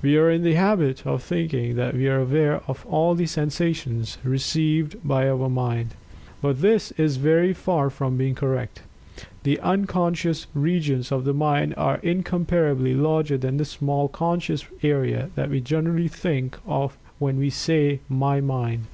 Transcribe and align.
We 0.00 0.16
are 0.16 0.30
in 0.30 0.44
the 0.44 0.52
habit 0.54 1.04
of 1.04 1.24
thinking 1.24 1.74
that 1.74 1.94
we 1.94 2.06
are 2.06 2.20
aware 2.20 2.62
of 2.68 2.86
all 2.86 3.16
the 3.16 3.26
sensations 3.26 4.16
received 4.22 4.96
by 5.02 5.28
our 5.28 5.48
mind. 5.48 5.94
But 6.40 6.62
this 6.62 6.92
is 6.92 7.16
very 7.16 7.52
far 7.52 7.90
from 7.90 8.16
being 8.16 8.36
correct. 8.36 8.82
The 9.42 9.58
unconscious 9.58 10.46
regions 10.54 11.10
of 11.10 11.24
the 11.24 11.34
mind 11.34 11.74
are 11.76 11.98
incomparably 12.04 12.94
larger 12.94 13.36
than 13.38 13.56
the 13.56 13.64
small 13.64 14.06
conscious 14.06 14.64
area 14.84 15.30
that 15.34 15.50
we 15.50 15.60
generally 15.60 16.06
think 16.06 16.56
of 16.64 16.96
when 17.18 17.36
we 17.36 17.50
say 17.50 17.98
"my 18.08 18.40
mind." 18.40 18.84